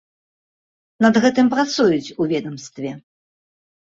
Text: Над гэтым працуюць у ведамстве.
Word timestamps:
Над 1.05 1.19
гэтым 1.25 1.51
працуюць 1.53 2.13
у 2.21 2.27
ведамстве. 2.31 2.95